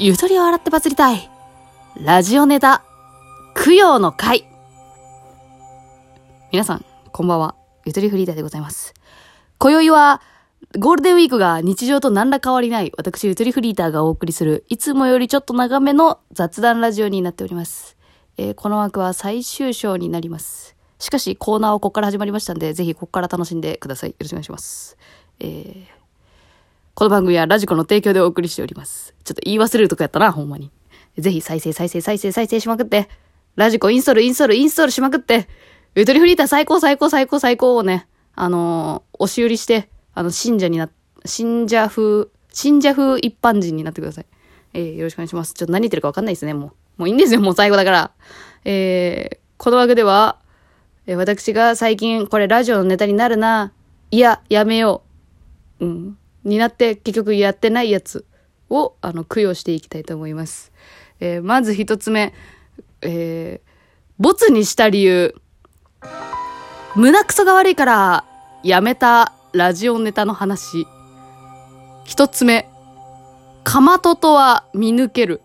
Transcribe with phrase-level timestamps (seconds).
[0.00, 1.28] ゆとりを洗ってバズりたい。
[1.96, 2.84] ラジオネタ、
[3.56, 4.46] 供養の会。
[6.52, 7.56] 皆さん、こんばんは。
[7.84, 8.94] ゆとりフリーダーでございます。
[9.58, 10.22] 今宵は、
[10.78, 17.96] ゴールデンウィークが日常と何ら変わりない、私、ゆとりフリーターがお送りする、いつもよりちょっと長めの雑談ラジオになっております。
[18.36, 20.76] えーこの枠は最終章になります。
[21.00, 24.10] しかし、コーナーはここから始まりましたんで、ぜひここから楽しんでください。
[24.10, 24.96] よろしくお願いします。
[25.40, 25.97] えー
[26.98, 29.14] この番組はラジコの提供でお送りしております。
[29.22, 30.72] ちょっと言い忘れるとこやったな、ほんまに。
[31.16, 33.08] ぜひ再生再生再生再生しまくって、
[33.54, 35.46] ラジコインストールインストールインストールしまくって、
[35.94, 40.90] ゆとりフリーター最高最高最高最高をね、あのー押し売りして、あの、信者にな、
[41.24, 44.26] 信者風、信者風一般人になってください。
[44.74, 45.54] えーよろしくお願いします。
[45.54, 47.02] ちょっと何言ってるかわかんないですね、もう。
[47.02, 48.10] もういいんですよ、もう最後だから。
[48.64, 50.40] えーこの枠では、
[51.06, 53.72] えー私が最近これラジオのネタになるな、
[54.10, 55.02] いや、やめよ
[55.78, 55.86] う。
[55.86, 56.18] うん。
[56.44, 58.24] になって結局やってないやつ
[58.70, 60.72] を、あの、供養していきたいと思います。
[61.20, 62.32] えーまず一つ目、
[63.02, 63.68] えー、
[64.18, 65.34] ボツにした理由。
[66.94, 68.24] 胸くそが悪いから、
[68.62, 70.86] やめたラジオネタの話。
[72.04, 72.68] 一つ目、
[73.64, 75.42] かまととは見抜ける。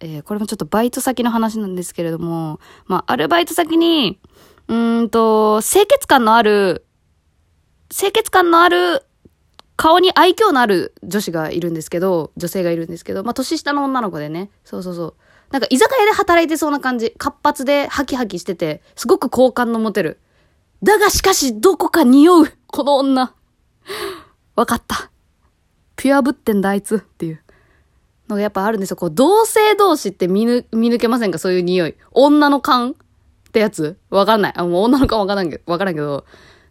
[0.00, 4.18] えーこれもちょっとバイト先の話なんですけれども、まあ、アルバイト先に、
[4.68, 6.85] うんと、清潔感のある、
[7.88, 9.04] 清潔感のある、
[9.76, 15.14] 顔に愛嬌のある女子がいるんですけど、女性がいるんですけど、まあ、年下の女の子でね、そうそうそう。
[15.50, 17.14] なんか居酒屋で働いてそうな感じ。
[17.18, 20.18] 活発でハキハキしてて、すごく好感の持てる。
[20.82, 23.34] だがしかし、どこか匂う、この女。
[24.56, 25.10] わかった。
[25.94, 27.42] ピュアぶってんだ、あいつっていう。
[28.28, 28.96] のがやっぱあるんですよ。
[28.96, 31.38] こう、同性同士って見ぬ、見抜けませんか？
[31.38, 31.94] そういう匂い。
[32.10, 32.94] 女の勘っ
[33.52, 34.52] てやつわかんない。
[34.56, 36.24] あ、もう女の勘わからんけど、わからんけど。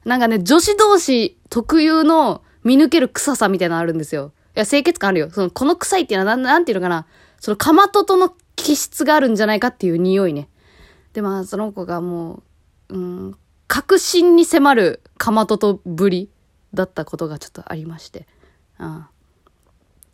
[0.05, 4.31] なんかね、女子同士特有の見抜ける臭さみたいなのあるんですよ。
[4.55, 5.29] いや、清潔感あるよ。
[5.31, 7.05] その、この臭いっていうのは、なん、なんていうのかな。
[7.39, 10.47] その、かまととの気質があるんじゃないかっていう匂いね。
[11.13, 12.43] で、まあ、その子がも
[12.89, 13.35] う、うん、
[13.67, 16.29] 確信に迫るかまととぶり
[16.73, 18.27] だったことがちょっとありまして。
[18.77, 19.15] ああ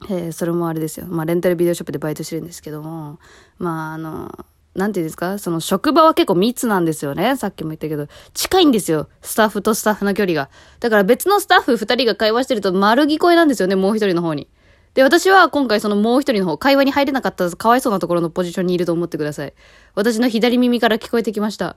[0.09, 1.05] えーそれもあれですよ。
[1.07, 3.19] まあ、レンタルビデオショップでバイトしてるんですけども、
[3.59, 5.37] まあ、あの、なんていうんですか？
[5.37, 7.35] その職場は結構密なんですよね。
[7.35, 8.07] さっきも言ったけど。
[8.33, 9.09] 近いんですよ。
[9.21, 10.49] スタッフとスタッフの距離が。
[10.79, 13.75] だから別のスタッフ二人が会話してると丸聞こえなんですよね。
[13.75, 14.47] もう一人の方に。
[14.93, 19.53] で、私は今回そのもう一人の方、会話に入れなかったかわいそうなところのポジションにいると思ってください。
[19.95, 21.75] 私の左耳から聞こえてきました。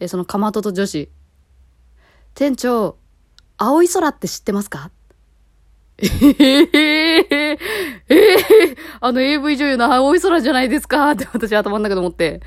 [0.00, 1.08] えそのかまとと女子。
[2.34, 2.96] 店長、
[3.56, 4.90] 青い空って知ってますか？
[6.00, 12.40] えー、えー、あの AV 女優の青い空じゃないですかって私頭の中で思って。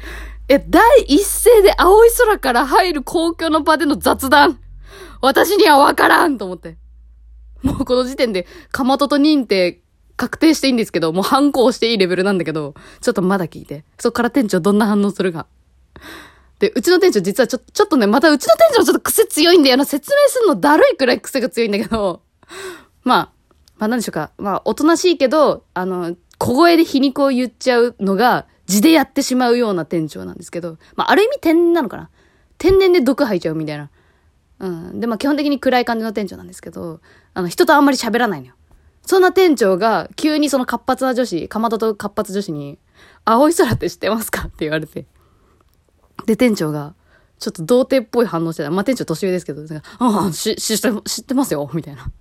[0.47, 4.59] え、第一声で青い空から入る公共の場での雑談。
[5.21, 6.77] 私にはわからんと思って。
[7.61, 9.81] もうこの時点で、かまとと認定
[10.21, 13.85] 確定していいんですけど、もう反抗していいレベルなんだけど、ちょっとまだ聞いて。
[13.97, 15.47] そっから店長どんな反応するか。
[16.59, 19.85] で、うちの店長実はちょ、ちょっとね、またうちの店長ちょっと癖強いんだよな。
[19.85, 22.21] 説明するのだるいくらい癖が強いんだけど、
[23.03, 23.17] まあ、
[23.79, 24.31] まあ何でしょうか。
[24.37, 32.09] まあ、おとなしいけど、あの、小声で皮肉を言っちゃうのが、字でやってしまうような店長なんですけど、まあ、ある意味天然なのかな。
[32.57, 33.91] 天然で毒吐いちゃうみたいな。
[34.57, 34.99] うん。
[34.99, 36.99] で、まあ、基本的に暗い感じの店長なんですけど、
[37.35, 38.55] あの、人とあんまり喋らないのよ。
[39.05, 42.79] そんな店長が、急にその活発な女子、かまどと活発女子に、
[43.23, 45.05] 青い空って知ってますかって言われて。
[46.25, 46.95] で、店長が、
[47.37, 48.71] ちょっと童貞っぽい反応してた。
[48.71, 52.11] まあ、店長年上ですけど、なんかああ、し、し、知ってますよみたいな。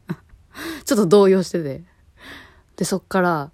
[0.84, 1.84] ちょっと動揺してて。
[2.76, 3.50] で、そっから、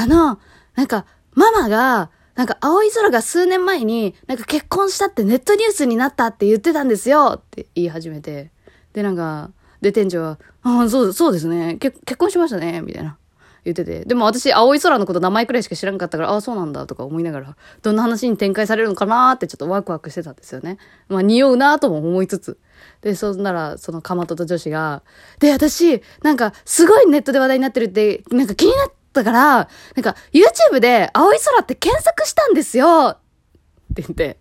[0.00, 0.38] あの、
[0.76, 8.50] なんか、ママが、なんか、青い空が数年前に、なんか結婚したってネットニュースになったって言ってたんですよって言い始めて。
[8.94, 9.50] で、なんか、
[9.82, 11.76] で、店長は、ああ、そう、そうですね。
[11.76, 12.80] 結婚しましたね。
[12.80, 13.18] みたいな。
[13.62, 14.06] 言ってて。
[14.06, 20.78] でも私、青い空のこと名前くらいしか知らんかったから、ああ、そうなんだとか思いながら、どんな話に展開されるのかなーってちょっとワクワクしてたんですよね。
[21.08, 22.58] まあ、匂うなとも思いつつ。
[23.02, 25.02] で、そんなら、そのかまとと女子が、
[25.40, 34.38] で、私、なんか、すごいネットで話題になってるって、なんか気になったから、なんか、YouTube で青い空って検索したんですよって言って。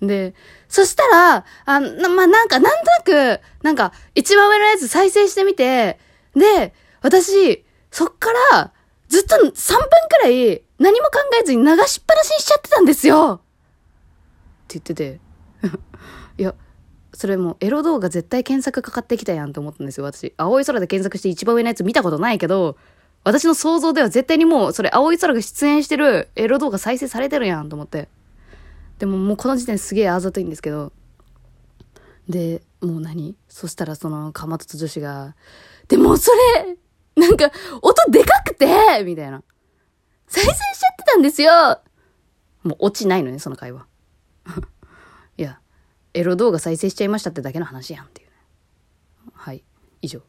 [0.00, 0.34] で、
[0.68, 5.98] そしたら、あ、な、まあ、なんか、なんとなく、なんか、一番上のやつ再生してみて、
[6.34, 8.72] で、私、そっから、
[9.08, 9.54] ずっと3分く
[10.22, 13.46] らい、何も考えずに流しっぱなしにしちゃってたんですよっ
[14.68, 15.20] て言ってて。
[16.36, 16.54] いや、
[17.14, 20.34] それもエロ動画絶対検索かかってきたやんと思ったんですよ、私。
[20.36, 22.76] 青い空で検索して一番上のやつ見たことないけど、
[23.26, 28.08] 私の想像では絶対にもう、それ青い空が出演してるエロ動画再生されてるやんと思って。
[29.00, 30.92] でももうこの時点すげえあざといんですけど。
[32.28, 33.34] で、もう何？
[33.48, 35.34] そしたらその、かまとと女子が、
[35.88, 36.76] でもそれ、
[37.20, 37.50] なんか、
[37.82, 38.68] 音でかくて
[39.04, 39.42] みたいな。
[40.28, 41.80] 再生しちゃってたんですよ
[42.62, 43.86] もう落ちないのね、その会話。
[45.36, 45.58] いや、
[46.14, 48.34] エロ動画再生しちゃいましたってだけの話やんっていう、ね。
[49.34, 49.64] はい、
[50.00, 50.22] 以上。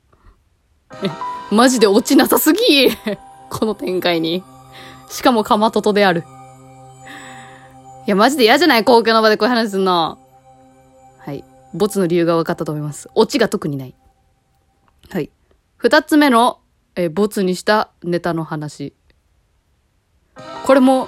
[1.52, 2.90] マジで落ちなさすぎ
[3.50, 4.44] この展開に。
[5.10, 6.26] しかもかまととである。
[8.06, 8.84] いや、マジで嫌じゃない？
[8.84, 10.18] 公共の場でこういう話すんの。
[11.20, 11.44] はい。
[11.74, 13.10] ボツの理由が分かったと思います。
[13.16, 13.96] オチが特にない。
[15.10, 15.32] はい。
[15.78, 16.60] 二つ目の、
[16.96, 18.94] えボツにしたネタの話。
[20.66, 21.08] これも、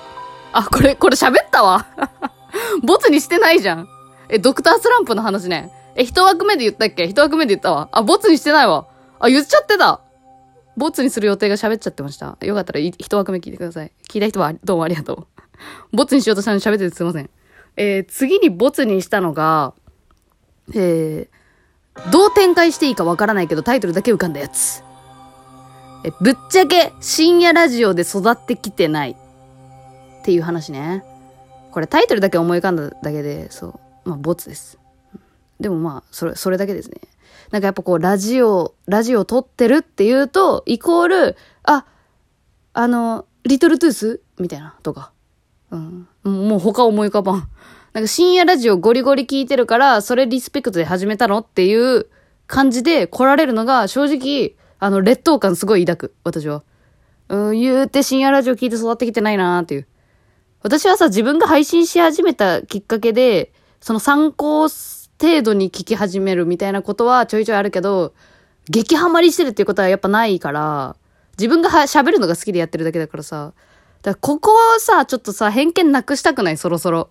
[0.53, 1.87] あ、これ、これ喋ったわ。
[2.83, 3.87] ボツにしてないじゃん。
[4.29, 5.73] え、ドクタースランプの話ね。
[5.95, 7.03] え、一枠目で言ったっけ？
[7.03, 7.89] 一枠目で言ったわ。
[7.91, 8.87] あ、ボツにしてないわ。
[9.19, 10.01] あ、言っちゃってた。
[10.79, 12.37] ボツにする予定が喋っちゃってました。
[12.41, 13.91] よかったら一枠目聞いてください。
[14.07, 15.27] 聞いた人はどうもありがと
[15.93, 15.95] う。
[15.95, 17.29] ボツにしようとしたのに喋っててすいません。
[17.75, 19.73] えー、次にボツにしたのが、
[20.73, 24.81] えー、どう展開していいかわからないけどタイトルだけ浮かんだやつ。
[26.05, 29.11] え、ぶっちゃけ深夜ラジオで育ってきてない。
[30.21, 31.03] っていう話ね。
[31.71, 34.09] これタイトルだけ思い浮かんだだけで、そう。
[34.09, 34.79] まあ、ボツです。
[35.59, 37.01] でもまあ、それ、それだけですね。
[37.51, 41.85] なんかやっぱこう、ラジオ、ラジオ撮ってるっていうと、イコール、あ、
[42.73, 44.21] あの、リトルトゥース？
[44.37, 45.11] みたいな、とか。
[45.71, 46.07] うん。
[46.23, 47.49] もう他思い浮かばん。
[47.93, 52.07] なんか深夜ラジオゴリゴリ聞いてるから、それリスペクトで始めたのっていう
[52.45, 56.63] 感じで来られるのが、正直、あの、劣等感すごい抱く、私は。
[57.29, 59.87] うん、言うて深夜ラジオ聞いて育ってきてないなーっていう。
[60.61, 64.67] 私はさ、自分が配信し始めたきっかけで、その参考
[65.21, 68.13] 程度に聞き始めるみたいなことはちょいちょいあるけど、
[68.69, 70.95] 激ハマりしてるっていうことはやっぱないから、
[71.37, 73.53] 自分が喋るのが好きでやってるだけだからさ。
[74.01, 76.57] だからここをさ、ちょっとさ、偏見なくしたくない？
[76.57, 77.09] そろそろ。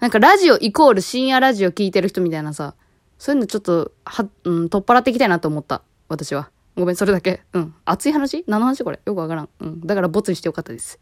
[0.00, 2.74] なんかラジオイコール深夜ラジオ聞いてる人みたいなさ、
[3.18, 5.82] そういうのちょっと、は、うん、取っ払っていきたいなと思った。
[6.08, 6.50] 私は。
[6.76, 7.42] ごめん、それだけ。
[7.52, 7.74] うん。
[7.84, 8.44] 熱い話？
[8.46, 9.00] 何の話これ？
[9.04, 9.48] よくわからん。
[9.60, 9.80] うん。
[9.86, 10.98] だからボツにしてよかったです。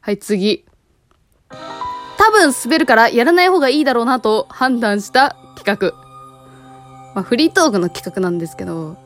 [0.00, 0.64] はい、次。
[2.26, 5.92] 多分滑るからやらない方がいいだろうなと判断した企画。
[7.14, 8.96] まあ、フリートークの企画なんですけど、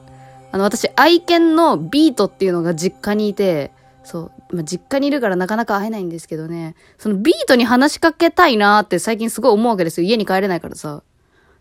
[0.53, 3.73] あの、私、愛犬のビートっていうのが実家にいて、
[4.05, 10.09] そう、まあ、実家にいるからなかなか会えないんですけどね、そのビートに話しかけたいなって最近すごい思うわけですよ。
[10.09, 11.03] 家に帰れないからさ。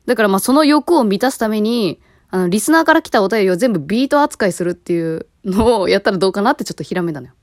[0.05, 1.99] だからまあその欲を満たすために、
[2.31, 7.33] あの、リスナーから来たお便りを全部ビート扱いするっていうのをやったらどうかなってちょっとひらめたのよ。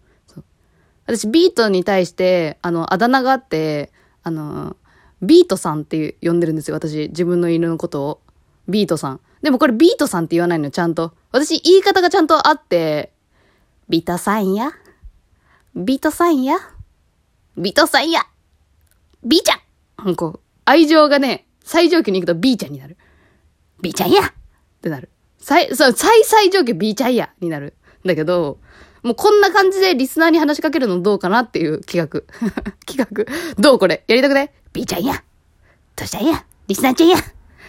[1.07, 3.93] 私、ビートに対して、あの、あだ名があって、
[4.27, 4.77] あの、
[5.23, 6.75] ビートさんって呼んでるんですよ。
[6.75, 8.21] 私、自分の犬のことを。
[8.67, 9.21] ビートさん。
[9.41, 11.15] でもこれビートさんって言わないの、ちゃんと。
[11.31, 13.13] 私、言い方がちゃんとあって、
[13.89, 14.73] ビートさんや。
[15.77, 16.57] ビートさんや。
[17.57, 18.23] ビートさんや。
[19.23, 22.97] ビーちゃんこう、愛情がね、最上級に行くとビーちゃんになる。
[23.81, 24.33] ビーちゃんやっ
[24.83, 25.09] てなる。
[25.39, 27.75] 最、そう、最最上級ビーちゃんやになる。
[28.05, 28.59] だけど、
[29.07, 32.23] もうこんな感じでリスナーに話しかけるのどうかなっていう企画。
[32.85, 33.25] 企画。
[33.57, 34.03] どうこれ？
[34.09, 34.51] やりたくない？
[34.73, 35.23] ビーちゃんや。
[35.95, 36.45] どうしたんや？
[36.67, 37.17] リスナーちゃんや。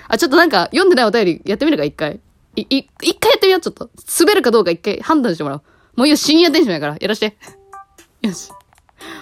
[0.07, 2.19] あ、ちょっとなんか読んでないお便りやってみるか、一回。
[2.56, 3.92] い、い、一回やってみよう、ちょっと。
[4.19, 5.62] 滑るかどうか一回判断してもらおう。
[5.95, 6.98] もういいよ、深夜テンションやから。
[7.00, 7.38] やらして。
[8.22, 8.50] よし。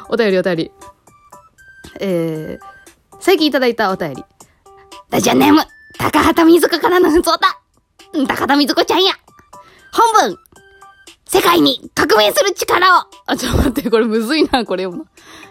[0.07, 0.71] お便りお便り。
[1.99, 4.23] えー、最近いただいたお便り。
[5.09, 5.61] ラジオネーム、
[5.97, 7.59] 高畑水子からのふつおた。
[8.13, 9.11] 高畑水子ちゃんや。
[9.91, 10.37] 本文、
[11.35, 15.09] 世界に革命する力をあ、ちょっと待って、これむずいな、これ読むの。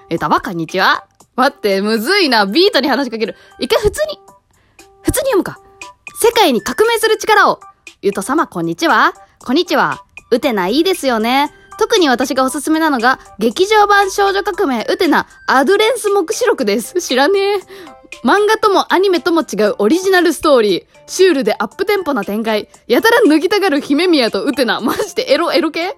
[0.08, 1.06] えー、たば、こんにちは？
[1.36, 2.46] 待って、むずいな。
[2.46, 3.36] ビートに話しかける。
[3.60, 4.18] 一回普通に、
[5.02, 5.60] 普通に読むか。
[6.22, 7.60] 世界に革命する力を。
[8.00, 9.12] ゆと様、こんにちは。
[9.44, 10.02] こんにちは。
[10.30, 11.52] うてないいですよね。
[11.78, 17.02] 特に私がおすすめなのが、劇場版少女革命ウテナアドレンス目視録です。
[17.02, 17.60] 知らねえ。
[18.24, 20.84] 漫画ともアニメとも違うオリジナルストーリー。
[21.06, 22.68] シュールでアップテンポな展開。
[22.88, 24.80] やたら脱ぎたがる姫宮とウテナ。
[24.80, 25.94] マジでエロ、エロ系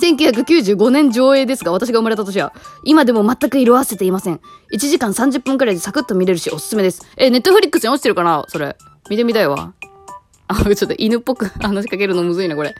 [0.00, 2.52] ？1995年上映ですが、私が生まれた年は、
[2.82, 4.40] 今でも全く色あせていません。
[4.74, 7.06] 1時間30分くらいでサクッと見れるし、おすすめです。
[7.16, 8.44] え、ネットフリックスに落ちてるかな？
[8.48, 8.76] それ。
[9.08, 9.74] 見てみたいわ。
[10.48, 12.74] あ、ちょっと犬っぽく話しかけるのむずいな、これ。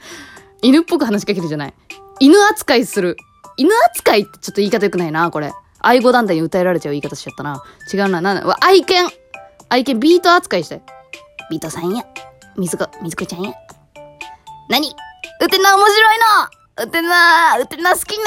[0.61, 1.73] 犬っぽく話しかけるじゃない。
[2.19, 3.15] 犬扱いする。
[3.55, 5.53] 犬扱いってちょっと言い方良くないな、これ。
[5.83, 7.61] 愛護団体に訴えられちゃう言い方しちゃったな。
[7.93, 9.07] 違うな、なんだ、愛犬
[9.69, 10.81] 愛犬ビート扱いして。
[11.51, 12.03] ビートさんや。
[12.57, 13.53] 水子、水子ちゃんや。
[14.69, 14.87] 何？
[14.87, 16.17] うてな面白い
[16.77, 18.23] のうてなうてな好きね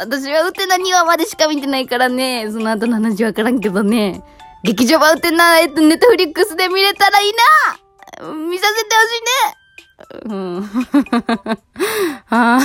[0.00, 2.50] 私はうてな2話までしか見てないからね。
[2.50, 4.22] その後の話わからんけどね。
[4.62, 7.32] 劇場版うてな、えっと、ネットフリックスで見れたらいい
[8.22, 11.58] な見させてほしいねうん。
[12.30, 12.58] あ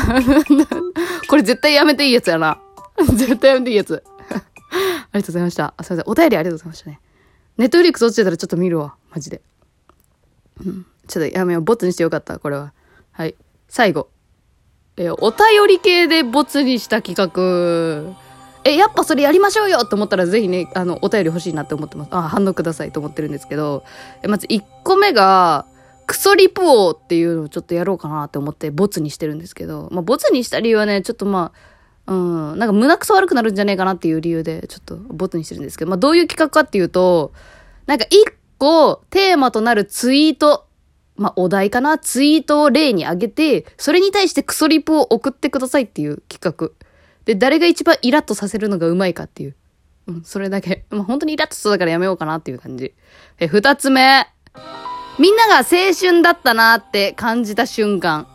[1.28, 2.58] これ絶対やめていいやつやな。
[2.98, 4.02] 絶対やめていいやつ。
[4.72, 5.74] ありがとうございました。
[5.78, 6.12] あ、すいません。
[6.12, 7.00] お便りありがとうございましたね。
[7.58, 8.96] ネットフリックス落ちてたらちょっと見るわ。
[9.12, 9.42] マジで。
[10.66, 10.86] うん。
[11.08, 11.62] ちょっとやめよう。
[11.64, 12.74] ボツにしてよかった、これは。
[13.12, 13.36] はい。
[13.68, 14.10] 最後。
[14.98, 18.16] え、お便り系でボツにした企画。
[18.64, 22.10] え、やっぱそれやりましょうよと思ったらぜひね、あの、お便り欲しいなって思ってます。
[22.12, 23.84] あ、反応くださいと思ってるんですけど、
[24.22, 25.66] えまず1個目が、
[26.06, 31.60] クソリプ王っていうのをちょっとやろうかなって思ってボツにしてるんですけど、まあ、ボツにした理由はね、ちょっとまあ、
[32.10, 32.14] う
[32.56, 37.32] ん、なんか胸くそ悪くなるんじゃねえかなっていう理由で、ちょっとボツにしてるんですけど、まあ、どういう企画かっていうと、
[37.86, 40.66] なんか1個テーマとなるツイート、
[41.18, 42.00] まあ、お題かな？
[42.00, 46.72] ツイートを例に挙げて、それに対してクソリプを送ってくださいっていう企画。
[47.26, 49.56] で、誰が一番イラッとさせるのがうまいかっていう。
[50.08, 50.86] うん、それだけ。
[50.90, 52.96] まあ、本当にイラッとしそうだからやめようかなっていう感じ。
[53.40, 54.28] え、二つ目。
[55.20, 58.28] みんなが青春だったなって感じた瞬間。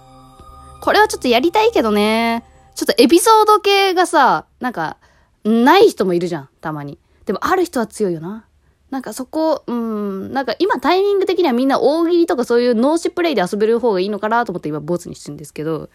[0.81, 2.45] これはちょっとやりたいけどね。
[2.75, 4.97] ちょっとエピソード系がさ、なんか、
[5.45, 6.99] ない人もいるじゃん、たまに。
[7.27, 8.47] でもある人は強いよな。
[8.91, 15.89] なんかそこ、うん、なんか今タイミング的にはみんな大喜利とかそういう脳死プレイで遊べる方がいいのかなと思って今ボツにしてるんですけど、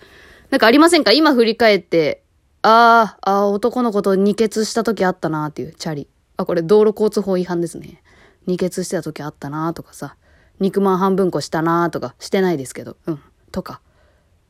[0.50, 1.12] なんかありませんか？
[1.12, 2.24] 今振り返って、
[2.62, 6.07] ああ、ああ、男の子と二血した時あったなっていう、チャリ。
[6.36, 8.01] あ、これ道路交通法違反ですね。
[8.48, 10.15] 二血してた時あったなとかさ、
[10.59, 13.19] 肉まん半分こしたなとか、してないですけど、うん、
[13.51, 13.79] とか。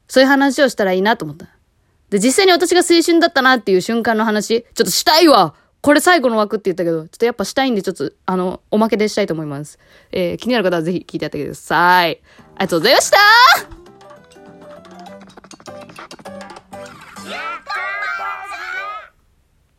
[0.08, 1.48] そういう話をしたらいいなと思った。
[2.10, 9.80] で、実際に私が青春だったなっていう瞬間の話、ちょっとしたいわこれ最後の枠って言ったけど、ちょっとやっぱしたいんで、ちょっと、あの、おまけでしたいと思います。
[10.12, 12.22] えー、気になる方はぜひ聞いてやってください。
[12.56, 13.79] ありがとうございました